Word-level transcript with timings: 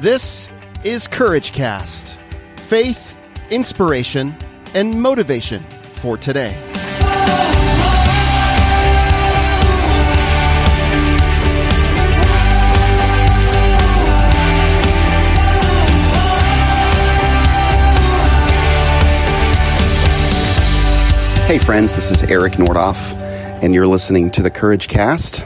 This 0.00 0.48
is 0.84 1.08
Courage 1.08 1.50
Cast 1.50 2.16
faith, 2.54 3.16
inspiration, 3.50 4.32
and 4.72 5.02
motivation 5.02 5.64
for 5.90 6.16
today. 6.16 6.52
Hey, 21.48 21.58
friends, 21.58 21.96
this 21.96 22.12
is 22.12 22.22
Eric 22.22 22.52
Nordoff, 22.52 23.16
and 23.64 23.74
you're 23.74 23.88
listening 23.88 24.30
to 24.30 24.42
the 24.42 24.50
Courage 24.50 24.86
Cast. 24.86 25.44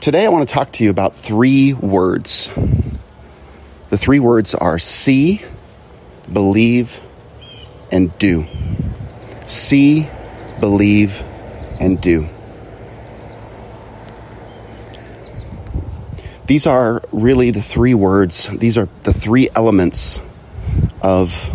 Today, 0.00 0.24
I 0.24 0.28
want 0.28 0.48
to 0.48 0.54
talk 0.54 0.70
to 0.74 0.84
you 0.84 0.90
about 0.90 1.16
three 1.16 1.72
words. 1.72 2.48
The 3.90 3.98
three 3.98 4.20
words 4.20 4.54
are 4.54 4.78
see, 4.78 5.42
believe, 6.30 7.00
and 7.90 8.16
do. 8.18 8.46
See, 9.46 10.08
believe, 10.60 11.22
and 11.80 12.00
do. 12.00 12.28
These 16.46 16.66
are 16.66 17.02
really 17.12 17.50
the 17.50 17.62
three 17.62 17.94
words, 17.94 18.48
these 18.48 18.78
are 18.78 18.88
the 19.02 19.12
three 19.12 19.50
elements 19.54 20.20
of 21.02 21.54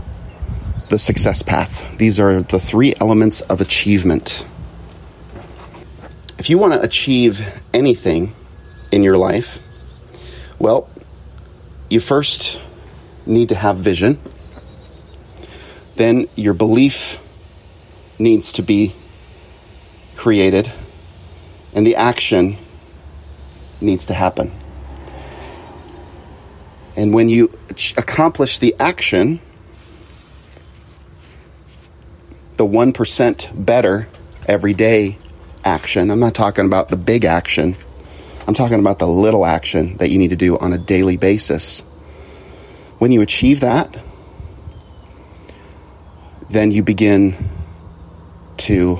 the 0.89 0.99
success 0.99 1.41
path. 1.41 1.97
These 1.97 2.19
are 2.19 2.43
the 2.43 2.59
three 2.59 2.93
elements 3.01 3.41
of 3.41 3.61
achievement. 3.61 4.45
If 6.37 6.49
you 6.49 6.57
want 6.59 6.73
to 6.73 6.81
achieve 6.81 7.43
anything 7.73 8.33
in 8.91 9.01
your 9.01 9.17
life, 9.17 9.59
well, 10.59 10.87
you 11.93 11.99
first 11.99 12.59
need 13.27 13.49
to 13.49 13.55
have 13.55 13.77
vision. 13.77 14.19
Then 15.95 16.27
your 16.35 16.55
belief 16.55 17.19
needs 18.17 18.53
to 18.53 18.63
be 18.63 18.95
created, 20.15 20.71
and 21.75 21.85
the 21.85 21.95
action 21.95 22.57
needs 23.79 24.07
to 24.07 24.15
happen. 24.15 24.51
And 26.95 27.13
when 27.13 27.29
you 27.29 27.51
accomplish 27.95 28.57
the 28.57 28.75
action, 28.79 29.39
the 32.57 32.65
1% 32.65 33.65
better 33.65 34.07
every 34.47 34.73
day 34.73 35.19
action. 35.63 36.09
I'm 36.09 36.19
not 36.19 36.33
talking 36.33 36.65
about 36.65 36.89
the 36.89 36.97
big 36.97 37.23
action. 37.23 37.75
I'm 38.45 38.53
talking 38.53 38.79
about 38.79 38.99
the 38.99 39.07
little 39.07 39.45
action 39.45 39.97
that 39.97 40.09
you 40.09 40.17
need 40.17 40.29
to 40.29 40.35
do 40.35 40.57
on 40.57 40.73
a 40.73 40.77
daily 40.77 41.15
basis. 41.15 41.79
When 42.99 43.11
you 43.11 43.21
achieve 43.21 43.61
that, 43.61 43.95
then 46.49 46.71
you 46.71 46.83
begin 46.83 47.49
to 48.57 48.99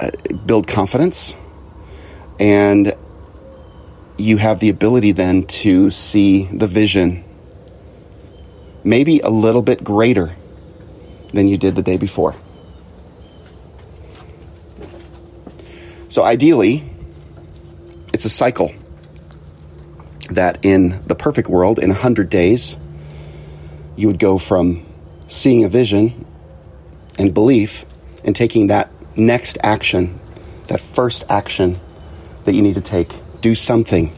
uh, 0.00 0.10
build 0.46 0.68
confidence 0.68 1.34
and 2.38 2.94
you 4.16 4.36
have 4.36 4.60
the 4.60 4.68
ability 4.68 5.12
then 5.12 5.44
to 5.46 5.90
see 5.90 6.44
the 6.46 6.66
vision 6.66 7.24
maybe 8.84 9.18
a 9.20 9.28
little 9.28 9.62
bit 9.62 9.82
greater 9.82 10.34
than 11.32 11.48
you 11.48 11.58
did 11.58 11.74
the 11.74 11.82
day 11.82 11.96
before. 11.96 12.34
So, 16.08 16.22
ideally, 16.22 16.93
it's 18.24 18.32
a 18.32 18.36
cycle 18.38 18.72
that 20.30 20.64
in 20.64 20.98
the 21.06 21.14
perfect 21.14 21.46
world, 21.46 21.78
in 21.78 21.90
100 21.90 22.30
days, 22.30 22.74
you 23.96 24.06
would 24.06 24.18
go 24.18 24.38
from 24.38 24.86
seeing 25.26 25.62
a 25.62 25.68
vision 25.68 26.24
and 27.18 27.34
belief 27.34 27.84
and 28.24 28.34
taking 28.34 28.68
that 28.68 28.90
next 29.14 29.58
action, 29.62 30.18
that 30.68 30.80
first 30.80 31.26
action 31.28 31.78
that 32.44 32.54
you 32.54 32.62
need 32.62 32.76
to 32.76 32.80
take. 32.80 33.12
Do 33.42 33.54
something, 33.54 34.10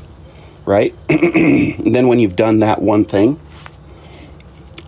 right? 0.64 0.94
then, 1.08 2.06
when 2.06 2.20
you've 2.20 2.36
done 2.36 2.60
that 2.60 2.80
one 2.80 3.04
thing, 3.04 3.40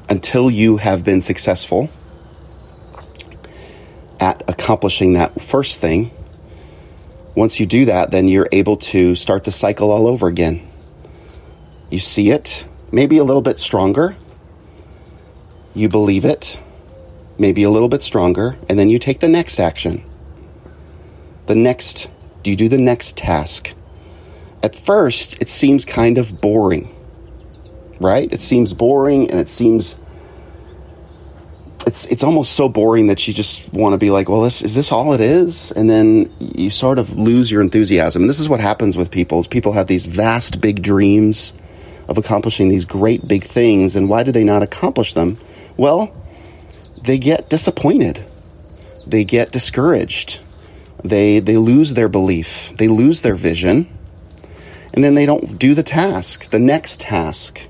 until 0.09 0.49
you 0.49 0.77
have 0.77 1.05
been 1.05 1.23
successful, 1.23 1.91
at 4.21 4.45
accomplishing 4.47 5.15
that 5.15 5.41
first 5.43 5.81
thing, 5.81 6.13
once 7.39 7.61
you 7.61 7.67
do 7.67 7.85
that, 7.85 8.11
then 8.11 8.27
you're 8.27 8.49
able 8.51 8.77
to 8.77 9.15
start 9.15 9.45
the 9.45 9.53
cycle 9.53 9.93
all 9.93 10.09
over 10.09 10.27
again. 10.27 10.61
You 11.89 12.01
see 12.01 12.33
it, 12.33 12.67
maybe 12.91 13.17
a 13.17 13.23
little 13.23 13.43
bit 13.43 13.61
stronger. 13.61 14.17
You 15.73 15.89
believe 15.89 16.25
it, 16.25 16.59
maybe 17.39 17.63
a 17.63 17.71
little 17.71 17.89
bit 17.89 18.03
stronger, 18.03 18.59
and 18.69 18.77
then 18.77 18.89
you 18.89 18.99
take 18.99 19.21
the 19.21 19.29
next 19.29 19.61
action. 19.61 20.03
The 21.47 21.55
next, 21.55 22.11
do 22.43 22.51
you 22.51 22.57
do 22.57 22.69
the 22.69 22.77
next 22.77 23.17
task? 23.17 23.73
At 24.61 24.75
first, 24.75 25.41
it 25.41 25.49
seems 25.49 25.85
kind 25.85 26.19
of 26.19 26.41
boring, 26.41 26.93
right? 28.01 28.29
It 28.33 28.41
seems 28.41 28.75
boring 28.75 29.31
and 29.31 29.39
it 29.39 29.49
seems 29.49 29.95
it's 31.89 32.05
it's 32.05 32.23
almost 32.23 32.53
so 32.53 32.69
boring 32.69 33.07
that 33.07 33.27
you 33.27 33.33
just 33.33 33.73
want 33.73 33.95
to 33.95 33.99
be 33.99 34.11
like, 34.11 34.29
well, 34.29 34.43
this 34.43 34.61
is 34.61 34.75
this 34.75 34.93
all 34.93 35.15
it 35.15 35.21
is, 35.21 35.73
and 35.73 35.89
then 35.89 36.31
you 36.39 36.71
sort 36.71 36.99
of 36.99 37.17
lose 37.17 37.51
your 37.51 37.63
enthusiasm. 37.63 38.23
And 38.23 38.29
this 38.29 38.39
is 38.39 38.49
what 38.49 38.61
happens 38.61 38.97
with 38.97 39.11
people: 39.11 39.41
is 39.41 39.49
people 39.49 39.73
have 39.73 39.87
these 39.87 40.05
vast, 40.05 40.61
big 40.61 40.83
dreams 40.83 41.55
of 42.07 42.19
accomplishing 42.19 42.69
these 42.69 42.85
great 42.85 43.27
big 43.27 43.45
things, 43.45 43.97
and 43.97 44.09
why 44.09 44.23
do 44.23 44.31
they 44.33 44.45
not 44.45 44.63
accomplish 44.63 45.15
them? 45.15 45.39
Well, 45.79 46.15
they 47.03 47.17
get 47.17 47.49
disappointed, 47.49 48.23
they 49.07 49.25
get 49.25 49.51
discouraged, 49.51 50.41
they 51.03 51.41
they 51.41 51.57
lose 51.57 51.95
their 51.95 52.09
belief, 52.09 52.71
they 52.77 52.89
lose 52.89 53.23
their 53.23 53.35
vision, 53.35 53.89
and 54.93 55.03
then 55.03 55.15
they 55.15 55.25
don't 55.25 55.59
do 55.59 55.75
the 55.75 55.83
task, 55.83 56.51
the 56.51 56.59
next 56.59 57.01
task 57.01 57.63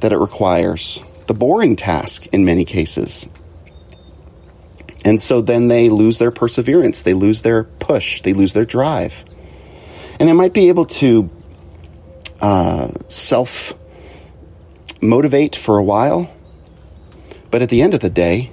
that 0.00 0.12
it 0.12 0.18
requires 0.18 1.00
the 1.26 1.34
boring 1.34 1.76
task 1.76 2.26
in 2.28 2.44
many 2.44 2.64
cases. 2.64 3.28
And 5.04 5.20
so 5.20 5.42
then 5.42 5.68
they 5.68 5.90
lose 5.90 6.18
their 6.18 6.30
perseverance, 6.30 7.02
they 7.02 7.14
lose 7.14 7.42
their 7.42 7.64
push, 7.64 8.22
they 8.22 8.32
lose 8.32 8.54
their 8.54 8.64
drive. 8.64 9.24
And 10.18 10.28
they 10.28 10.32
might 10.32 10.54
be 10.54 10.68
able 10.68 10.86
to 10.86 11.30
uh, 12.40 12.88
self 13.08 13.74
motivate 15.02 15.54
for 15.56 15.76
a 15.76 15.82
while, 15.82 16.34
but 17.50 17.60
at 17.62 17.68
the 17.68 17.82
end 17.82 17.94
of 17.94 18.00
the 18.00 18.10
day, 18.10 18.50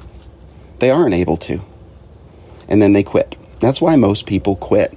they 0.80 0.92
aren't 0.92 1.14
able 1.14 1.38
to. 1.38 1.62
And 2.68 2.82
then 2.82 2.94
they 2.94 3.04
quit. 3.04 3.36
That's 3.60 3.80
why 3.80 3.96
most 3.96 4.26
people 4.26 4.56
quit. 4.56 4.94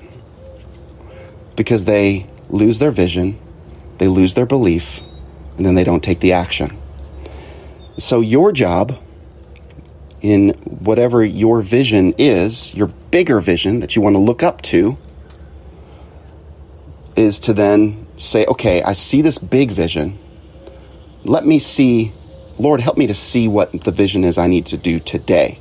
Because 1.55 1.85
they 1.85 2.27
lose 2.49 2.79
their 2.79 2.91
vision, 2.91 3.39
they 3.99 4.09
lose 4.09 4.35
their 4.35 4.47
belief, 4.47 5.01
and 5.57 5.65
then 5.65 5.75
they 5.75 5.85
don't 5.85 6.03
take 6.03 6.21
the 6.21 6.33
action. 6.33 6.77
So, 7.97 8.21
your 8.21 8.51
job 8.51 8.99
in 10.21 10.49
whatever 10.65 11.25
your 11.25 11.63
vision 11.63 12.15
is, 12.19 12.75
your 12.75 12.89
bigger 12.89 13.41
vision 13.41 13.81
that 13.81 13.95
you 13.95 14.03
want 14.03 14.15
to 14.15 14.21
look 14.21 14.43
up 14.43 14.63
to, 14.63 14.97
is 17.15 17.39
to 17.41 17.53
then 17.53 18.07
say, 18.17 18.45
okay, 18.47 18.83
I 18.83 18.95
see 18.95 19.23
this 19.23 19.39
big 19.39 19.71
vision. 19.71 20.19
Let 21.25 21.47
me 21.47 21.59
see, 21.59 22.13
Lord, 22.59 22.81
help 22.81 22.97
me 22.97 23.07
to 23.07 23.15
see 23.15 23.49
what 23.49 23.73
the 23.85 23.91
vision 23.91 24.25
is 24.25 24.39
I 24.39 24.47
need 24.47 24.67
to 24.67 24.77
do 24.77 24.99
today. 24.99 25.59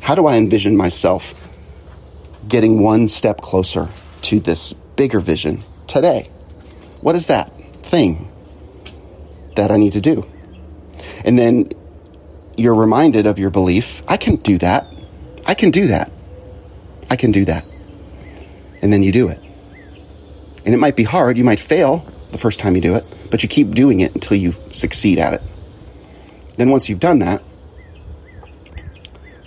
How 0.00 0.14
do 0.14 0.26
I 0.26 0.36
envision 0.36 0.76
myself 0.76 1.34
getting 2.48 2.82
one 2.82 3.08
step 3.08 3.40
closer 3.40 3.88
to 4.22 4.40
this 4.40 4.72
bigger 4.72 5.20
vision 5.20 5.62
today? 5.86 6.28
What 7.00 7.14
is 7.14 7.26
that 7.26 7.50
thing 7.82 8.30
that 9.56 9.70
I 9.70 9.76
need 9.76 9.92
to 9.92 10.00
do? 10.00 10.31
And 11.24 11.38
then 11.38 11.70
you're 12.56 12.74
reminded 12.74 13.26
of 13.26 13.38
your 13.38 13.50
belief 13.50 14.02
I 14.08 14.16
can 14.16 14.36
do 14.36 14.58
that. 14.58 14.86
I 15.46 15.54
can 15.54 15.70
do 15.70 15.88
that. 15.88 16.10
I 17.10 17.16
can 17.16 17.32
do 17.32 17.44
that. 17.44 17.64
And 18.80 18.92
then 18.92 19.02
you 19.02 19.12
do 19.12 19.28
it. 19.28 19.38
And 20.64 20.74
it 20.74 20.78
might 20.78 20.96
be 20.96 21.04
hard. 21.04 21.36
You 21.36 21.44
might 21.44 21.60
fail 21.60 22.04
the 22.30 22.38
first 22.38 22.60
time 22.60 22.74
you 22.74 22.82
do 22.82 22.94
it, 22.94 23.04
but 23.30 23.42
you 23.42 23.48
keep 23.48 23.72
doing 23.72 24.00
it 24.00 24.14
until 24.14 24.36
you 24.36 24.52
succeed 24.72 25.18
at 25.18 25.34
it. 25.34 25.42
Then, 26.56 26.70
once 26.70 26.88
you've 26.88 27.00
done 27.00 27.20
that, 27.20 27.42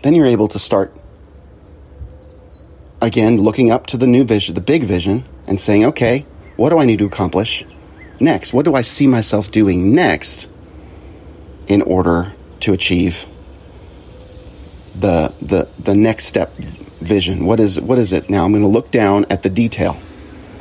then 0.04 0.14
you're 0.14 0.26
able 0.26 0.48
to 0.50 0.60
start 0.60 0.94
again 3.02 3.38
looking 3.38 3.72
up 3.72 3.88
to 3.88 3.98
the 3.98 4.08
new 4.08 4.24
vision, 4.24 4.56
the 4.56 4.62
big 4.62 4.84
vision, 4.84 5.24
and 5.48 5.60
saying, 5.60 5.86
okay, 5.86 6.26
what 6.56 6.70
do 6.70 6.78
I 6.78 6.86
need 6.86 7.00
to 7.00 7.06
accomplish 7.06 7.66
next? 8.20 8.54
What 8.54 8.66
do 8.66 8.76
I 8.76 8.82
see 8.82 9.08
myself 9.08 9.52
doing 9.52 9.94
next 9.94 10.48
in 11.68 11.82
order 11.82 12.34
to 12.62 12.74
achieve 12.74 13.26
the 15.00 15.34
the 15.42 15.68
the 15.80 15.96
next 15.96 16.26
step 16.26 16.54
vision? 16.56 17.46
What 17.46 17.60
is 17.60 17.80
what 17.80 17.98
is 17.98 18.14
it 18.14 18.30
now? 18.30 18.46
I'm 18.46 18.52
going 18.52 18.64
to 18.64 18.70
look 18.70 18.92
down 18.92 19.26
at 19.30 19.44
the 19.44 19.50
detail. 19.50 19.98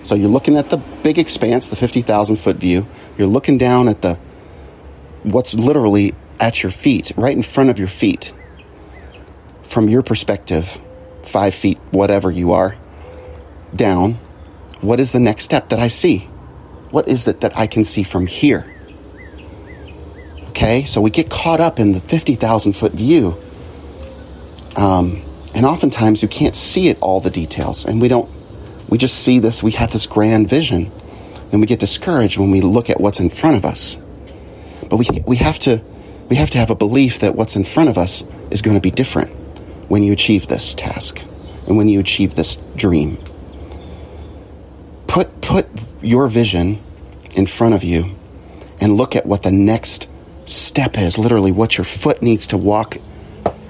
So 0.03 0.15
you're 0.15 0.29
looking 0.29 0.57
at 0.57 0.69
the 0.69 0.77
big 0.77 1.19
expanse, 1.19 1.69
the 1.69 1.77
50,000 1.77 2.37
foot 2.37 2.57
view. 2.57 2.87
You're 3.17 3.27
looking 3.27 3.57
down 3.57 3.89
at 3.89 4.03
the 4.03 4.17
what's 5.23 5.55
literally 5.55 6.15
at 6.39 6.63
your 6.63 6.71
feet, 6.73 7.13
right 7.17 7.35
in 7.35 7.43
front 7.43 7.71
of 7.71 7.79
your 7.79 7.89
feet. 7.89 8.33
From 9.63 9.89
your 9.89 10.03
perspective, 10.03 10.79
five 11.23 11.55
feet, 11.55 11.79
whatever 11.91 12.31
you 12.31 12.53
are, 12.53 12.77
down. 13.75 14.15
What 14.83 15.01
is 15.01 15.13
the 15.13 15.21
next 15.21 15.45
step 15.45 15.71
that 15.71 15.79
I 15.79 15.87
see? 15.87 16.19
What 16.91 17.09
is 17.09 17.27
it 17.27 17.41
that 17.41 17.57
I 17.57 17.67
can 17.67 17.83
see 17.83 18.03
from 18.03 18.27
here? 18.27 18.74
Okay, 20.65 20.87
so 20.87 21.03
we 21.03 21.11
get 21.11 21.29
caught 21.29 21.61
up 21.61 21.79
in 21.79 21.93
the 21.93 22.01
50,000 22.01 22.73
foot 22.73 22.93
view. 22.93 23.37
Um, 24.77 25.21
and 25.55 25.67
oftentimes 25.67 26.23
you 26.23 26.29
can't 26.29 26.55
see 26.55 26.89
it 26.89 26.99
all 27.03 27.21
the 27.21 27.29
details, 27.29 27.85
and 27.85 28.01
we 28.01 28.09
don't 28.09 28.31
we 28.89 28.97
just 28.97 29.23
see 29.23 29.41
this, 29.41 29.63
we 29.63 29.73
have 29.73 29.93
this 29.93 30.07
grand 30.07 30.49
vision, 30.49 30.91
and 31.53 31.61
we 31.61 31.67
get 31.67 31.81
discouraged 31.81 32.39
when 32.39 32.51
we 32.51 32.63
look 32.63 32.89
at 32.89 32.99
what's 32.99 33.21
in 33.21 33.29
front 33.29 33.57
of 33.57 33.67
us. 33.67 33.99
But 34.89 34.97
we, 34.97 35.07
we, 35.27 35.37
have 35.37 35.59
to, 35.61 35.83
we 36.31 36.37
have 36.37 36.49
to 36.51 36.59
have 36.59 36.71
a 36.71 36.75
belief 36.75 37.19
that 37.19 37.35
what's 37.35 37.57
in 37.57 37.65
front 37.65 37.91
of 37.91 37.99
us 37.99 38.25
is 38.51 38.63
going 38.63 38.79
to 38.79 38.81
be 38.81 38.91
different 38.91 39.33
when 39.91 40.03
you 40.03 40.15
achieve 40.15 40.47
this 40.47 40.73
task 40.73 41.21
and 41.67 41.77
when 41.77 41.91
you 41.91 42.01
achieve 42.01 42.37
this 42.37 42.57
dream. 42.75 43.19
Put, 45.09 45.43
put 45.43 45.67
your 46.01 46.27
vision 46.29 46.83
in 47.35 47.45
front 47.45 47.75
of 47.75 47.85
you 47.85 48.17
and 48.81 48.97
look 48.97 49.15
at 49.15 49.27
what 49.27 49.43
the 49.43 49.53
next 49.53 50.09
step 50.45 50.99
is 50.99 51.19
literally, 51.19 51.53
what 51.53 51.79
your 51.79 51.85
foot 51.85 52.23
needs 52.23 52.49
to 52.49 52.57
walk 52.57 52.97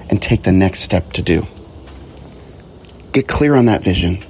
and 0.09 0.21
take 0.21 0.43
the 0.43 0.51
next 0.51 0.81
step 0.81 1.13
to 1.13 1.21
do. 1.21 1.47
Get 3.11 3.27
clear 3.27 3.55
on 3.55 3.65
that 3.65 3.83
vision 3.83 4.23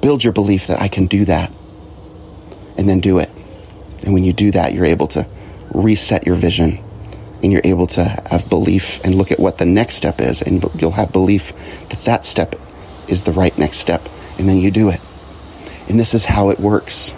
build 0.00 0.24
your 0.24 0.32
belief 0.32 0.68
that 0.68 0.80
I 0.80 0.88
can 0.88 1.06
do 1.06 1.24
that 1.24 1.52
and 2.76 2.88
then 2.88 3.00
do 3.00 3.18
it. 3.18 3.30
And 4.04 4.14
when 4.14 4.24
you 4.24 4.32
do 4.32 4.50
that, 4.52 4.72
you're 4.72 4.84
able 4.84 5.08
to 5.08 5.26
reset 5.72 6.26
your 6.26 6.36
vision 6.36 6.78
and 7.42 7.52
you're 7.52 7.62
able 7.64 7.86
to 7.88 8.04
have 8.04 8.48
belief 8.48 9.04
and 9.04 9.14
look 9.14 9.30
at 9.30 9.38
what 9.38 9.58
the 9.58 9.66
next 9.66 9.96
step 9.96 10.20
is. 10.20 10.42
And 10.42 10.64
you'll 10.80 10.92
have 10.92 11.12
belief 11.12 11.52
that 11.88 12.00
that 12.04 12.24
step 12.24 12.54
is 13.08 13.22
the 13.22 13.32
right 13.32 13.56
next 13.58 13.78
step. 13.78 14.02
And 14.38 14.48
then 14.48 14.58
you 14.58 14.70
do 14.70 14.88
it. 14.88 15.00
And 15.88 15.98
this 15.98 16.14
is 16.14 16.24
how 16.24 16.50
it 16.50 16.60
works. 16.60 17.12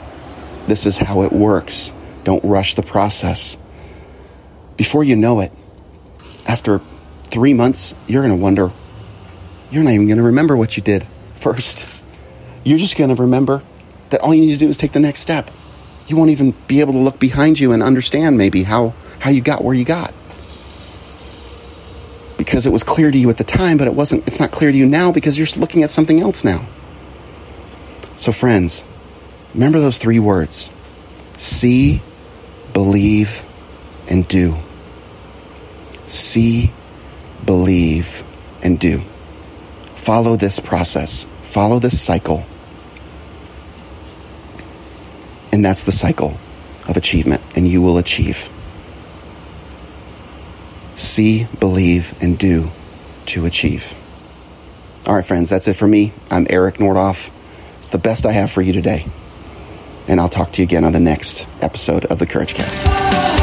This 0.66 0.86
is 0.86 0.98
how 0.98 1.22
it 1.22 1.32
works. 1.32 1.92
Don't 2.24 2.44
rush 2.44 2.74
the 2.74 2.82
process. 2.82 3.56
Before 4.80 5.04
you 5.04 5.14
know 5.14 5.40
it, 5.40 5.52
after 6.46 6.80
three 7.24 7.52
months, 7.52 7.94
you're 8.08 8.22
going 8.22 8.34
to 8.34 8.42
wonder, 8.42 8.70
you're 9.70 9.84
not 9.84 9.92
even 9.92 10.06
going 10.06 10.16
to 10.16 10.24
remember 10.24 10.56
what 10.56 10.76
you 10.78 10.82
did 10.82 11.06
first 11.34 11.86
you're 12.64 12.78
just 12.78 12.96
going 12.96 13.14
to 13.14 13.20
remember 13.20 13.62
that 14.10 14.20
all 14.20 14.34
you 14.34 14.42
need 14.42 14.52
to 14.52 14.58
do 14.58 14.68
is 14.68 14.76
take 14.76 14.92
the 14.92 15.00
next 15.00 15.20
step. 15.20 15.50
You 16.08 16.16
won't 16.16 16.30
even 16.30 16.52
be 16.66 16.80
able 16.80 16.92
to 16.94 16.98
look 16.98 17.18
behind 17.18 17.58
you 17.58 17.72
and 17.72 17.82
understand 17.82 18.36
maybe 18.36 18.64
how, 18.64 18.94
how 19.20 19.30
you 19.30 19.40
got 19.40 19.62
where 19.62 19.74
you 19.74 19.84
got. 19.84 20.12
Because 22.36 22.66
it 22.66 22.72
was 22.72 22.82
clear 22.82 23.10
to 23.10 23.18
you 23.18 23.30
at 23.30 23.36
the 23.36 23.44
time, 23.44 23.76
but 23.76 23.86
it 23.86 23.94
wasn't 23.94 24.26
it's 24.26 24.40
not 24.40 24.50
clear 24.50 24.72
to 24.72 24.76
you 24.76 24.86
now 24.86 25.12
because 25.12 25.38
you're 25.38 25.46
looking 25.56 25.82
at 25.82 25.90
something 25.90 26.20
else 26.20 26.42
now. 26.42 26.66
So 28.16 28.32
friends, 28.32 28.84
remember 29.54 29.78
those 29.78 29.98
three 29.98 30.18
words. 30.18 30.70
See, 31.36 32.02
believe, 32.72 33.44
and 34.08 34.26
do. 34.26 34.56
See, 36.10 36.72
believe, 37.44 38.24
and 38.62 38.78
do. 38.78 39.02
Follow 39.94 40.36
this 40.36 40.60
process. 40.60 41.24
Follow 41.42 41.78
this 41.78 42.00
cycle 42.00 42.44
and 45.52 45.64
that's 45.64 45.82
the 45.82 45.92
cycle 45.92 46.38
of 46.88 46.96
achievement, 46.96 47.42
and 47.54 47.68
you 47.68 47.82
will 47.82 47.98
achieve. 47.98 48.48
See, 50.96 51.46
believe, 51.58 52.14
and 52.22 52.38
do 52.38 52.70
to 53.26 53.46
achieve. 53.46 53.94
All 55.06 55.14
right, 55.14 55.26
friends, 55.26 55.50
that's 55.50 55.68
it 55.68 55.74
for 55.74 55.86
me. 55.86 56.12
I'm 56.30 56.46
Eric 56.48 56.76
Nordoff. 56.76 57.30
It's 57.78 57.88
the 57.88 57.98
best 57.98 58.26
I 58.26 58.32
have 58.32 58.50
for 58.50 58.62
you 58.62 58.72
today. 58.72 59.06
And 60.08 60.20
I'll 60.20 60.28
talk 60.28 60.52
to 60.52 60.62
you 60.62 60.66
again 60.66 60.84
on 60.84 60.92
the 60.92 61.00
next 61.00 61.46
episode 61.60 62.04
of 62.06 62.18
the 62.18 62.26
Courage 62.26 62.54
Cast. 62.54 63.39